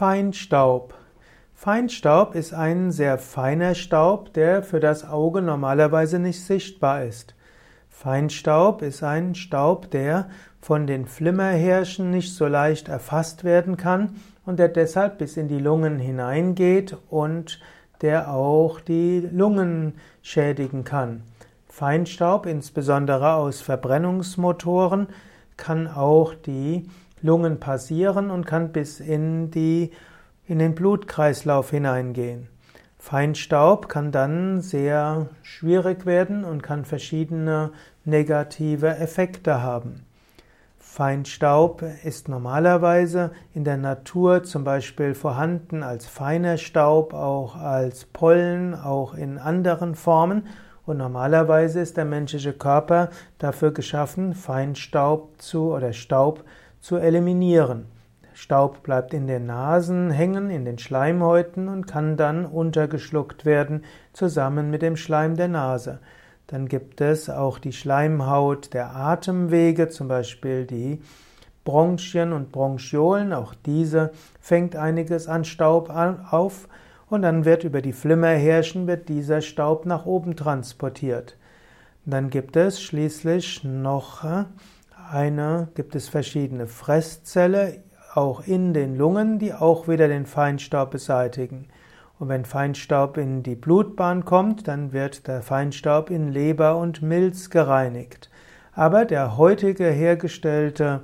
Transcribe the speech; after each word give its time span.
Feinstaub. 0.00 0.94
Feinstaub 1.52 2.34
ist 2.34 2.54
ein 2.54 2.90
sehr 2.90 3.18
feiner 3.18 3.74
Staub, 3.74 4.32
der 4.32 4.62
für 4.62 4.80
das 4.80 5.06
Auge 5.06 5.42
normalerweise 5.42 6.18
nicht 6.18 6.42
sichtbar 6.42 7.04
ist. 7.04 7.34
Feinstaub 7.90 8.80
ist 8.80 9.02
ein 9.02 9.34
Staub, 9.34 9.90
der 9.90 10.30
von 10.58 10.86
den 10.86 11.04
Flimmerhärchen 11.04 12.10
nicht 12.10 12.34
so 12.34 12.46
leicht 12.46 12.88
erfasst 12.88 13.44
werden 13.44 13.76
kann 13.76 14.16
und 14.46 14.58
der 14.58 14.68
deshalb 14.68 15.18
bis 15.18 15.36
in 15.36 15.48
die 15.48 15.58
Lungen 15.58 15.98
hineingeht 15.98 16.96
und 17.10 17.60
der 18.00 18.32
auch 18.32 18.80
die 18.80 19.28
Lungen 19.30 19.96
schädigen 20.22 20.84
kann. 20.84 21.24
Feinstaub, 21.68 22.46
insbesondere 22.46 23.34
aus 23.34 23.60
Verbrennungsmotoren, 23.60 25.08
kann 25.58 25.86
auch 25.88 26.32
die 26.32 26.88
Lungen 27.22 27.60
passieren 27.60 28.30
und 28.30 28.46
kann 28.46 28.72
bis 28.72 29.00
in, 29.00 29.50
die, 29.50 29.90
in 30.46 30.58
den 30.58 30.74
Blutkreislauf 30.74 31.70
hineingehen. 31.70 32.48
Feinstaub 32.98 33.88
kann 33.88 34.12
dann 34.12 34.60
sehr 34.60 35.28
schwierig 35.42 36.04
werden 36.04 36.44
und 36.44 36.62
kann 36.62 36.84
verschiedene 36.84 37.72
negative 38.04 38.96
Effekte 38.98 39.62
haben. 39.62 40.04
Feinstaub 40.92 41.82
ist 42.04 42.28
normalerweise 42.28 43.30
in 43.54 43.64
der 43.64 43.76
Natur 43.76 44.42
zum 44.42 44.64
Beispiel 44.64 45.14
vorhanden 45.14 45.82
als 45.82 46.06
feiner 46.06 46.58
Staub, 46.58 47.14
auch 47.14 47.56
als 47.56 48.04
Pollen, 48.06 48.74
auch 48.74 49.14
in 49.14 49.38
anderen 49.38 49.94
Formen. 49.94 50.48
Und 50.84 50.98
normalerweise 50.98 51.80
ist 51.80 51.96
der 51.96 52.04
menschliche 52.04 52.52
Körper 52.52 53.10
dafür 53.38 53.72
geschaffen, 53.72 54.34
Feinstaub 54.34 55.40
zu 55.40 55.72
oder 55.72 55.92
Staub 55.92 56.44
zu 56.80 56.96
eliminieren. 56.96 57.86
Staub 58.34 58.82
bleibt 58.82 59.12
in 59.12 59.26
den 59.26 59.46
Nasen 59.46 60.10
hängen, 60.10 60.50
in 60.50 60.64
den 60.64 60.78
Schleimhäuten 60.78 61.68
und 61.68 61.86
kann 61.86 62.16
dann 62.16 62.46
untergeschluckt 62.46 63.44
werden, 63.44 63.84
zusammen 64.12 64.70
mit 64.70 64.82
dem 64.82 64.96
Schleim 64.96 65.36
der 65.36 65.48
Nase. 65.48 65.98
Dann 66.46 66.66
gibt 66.66 67.00
es 67.00 67.28
auch 67.28 67.58
die 67.58 67.72
Schleimhaut 67.72 68.72
der 68.72 68.96
Atemwege, 68.96 69.88
zum 69.88 70.08
Beispiel 70.08 70.66
die 70.66 71.00
Bronchien 71.64 72.32
und 72.32 72.50
Bronchiolen. 72.50 73.32
Auch 73.32 73.54
diese 73.54 74.10
fängt 74.40 74.74
einiges 74.74 75.28
an 75.28 75.44
Staub 75.44 75.90
auf 75.90 76.68
und 77.08 77.22
dann 77.22 77.44
wird 77.44 77.64
über 77.64 77.82
die 77.82 77.92
Flimmerhärchen 77.92 78.86
wird 78.86 79.08
dieser 79.08 79.42
Staub 79.42 79.84
nach 79.86 80.06
oben 80.06 80.34
transportiert. 80.34 81.36
Dann 82.06 82.30
gibt 82.30 82.56
es 82.56 82.80
schließlich 82.80 83.62
noch 83.62 84.24
äh, 84.24 84.44
eine, 85.10 85.68
gibt 85.74 85.94
es 85.94 86.08
verschiedene 86.08 86.66
Fresszelle, 86.66 87.82
auch 88.14 88.46
in 88.46 88.74
den 88.74 88.96
Lungen, 88.96 89.38
die 89.38 89.54
auch 89.54 89.88
wieder 89.88 90.08
den 90.08 90.26
Feinstaub 90.26 90.90
beseitigen. 90.90 91.68
Und 92.18 92.28
wenn 92.28 92.44
Feinstaub 92.44 93.16
in 93.16 93.42
die 93.42 93.54
Blutbahn 93.54 94.24
kommt, 94.24 94.68
dann 94.68 94.92
wird 94.92 95.26
der 95.26 95.42
Feinstaub 95.42 96.10
in 96.10 96.28
Leber 96.28 96.76
und 96.76 97.02
Milz 97.02 97.50
gereinigt. 97.50 98.30
Aber 98.72 99.04
der 99.04 99.36
heutige 99.36 99.86
hergestellte 99.90 101.00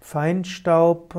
Feinstaub 0.00 1.14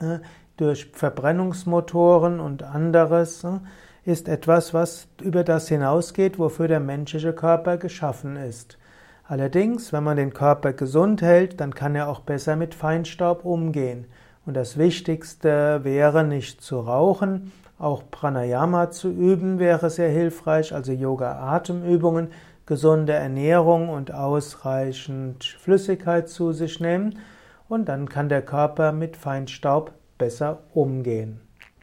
äh, 0.00 0.18
durch 0.56 0.90
Verbrennungsmotoren 0.92 2.40
und 2.40 2.62
anderes 2.62 3.44
äh, 3.44 3.58
ist 4.04 4.28
etwas, 4.28 4.74
was 4.74 5.08
über 5.22 5.44
das 5.44 5.68
hinausgeht, 5.68 6.38
wofür 6.38 6.68
der 6.68 6.80
menschliche 6.80 7.32
Körper 7.32 7.76
geschaffen 7.78 8.36
ist. 8.36 8.78
Allerdings, 9.26 9.92
wenn 9.92 10.04
man 10.04 10.18
den 10.18 10.34
Körper 10.34 10.74
gesund 10.74 11.22
hält, 11.22 11.60
dann 11.60 11.74
kann 11.74 11.94
er 11.94 12.08
auch 12.08 12.20
besser 12.20 12.56
mit 12.56 12.74
Feinstaub 12.74 13.44
umgehen. 13.44 14.06
Und 14.44 14.54
das 14.54 14.76
Wichtigste 14.76 15.82
wäre 15.82 16.24
nicht 16.24 16.60
zu 16.60 16.80
rauchen, 16.80 17.50
auch 17.78 18.02
Pranayama 18.10 18.90
zu 18.90 19.10
üben 19.10 19.58
wäre 19.58 19.90
sehr 19.90 20.10
hilfreich, 20.10 20.74
also 20.74 20.92
Yoga-Atemübungen, 20.92 22.28
gesunde 22.66 23.14
Ernährung 23.14 23.88
und 23.88 24.12
ausreichend 24.12 25.44
Flüssigkeit 25.44 26.28
zu 26.28 26.52
sich 26.52 26.80
nehmen. 26.80 27.18
Und 27.68 27.88
dann 27.88 28.08
kann 28.08 28.28
der 28.28 28.42
Körper 28.42 28.92
mit 28.92 29.16
Feinstaub 29.16 29.92
besser 30.18 30.60
umgehen. 30.72 31.43